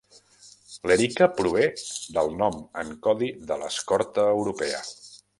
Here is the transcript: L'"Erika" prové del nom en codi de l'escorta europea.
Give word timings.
L'"Erika" 0.91 1.25
prové 1.41 1.67
del 2.15 2.33
nom 2.39 2.57
en 2.83 2.89
codi 3.07 3.29
de 3.51 3.59
l'escorta 3.65 4.25
europea. 4.39 4.81